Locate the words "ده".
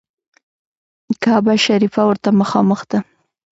2.89-2.99